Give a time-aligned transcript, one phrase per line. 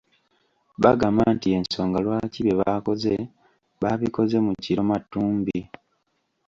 [0.83, 3.13] Bagamba nti y'ensonga lwaki bye baakoze
[3.81, 5.59] baabikoze mu kiro matumbi.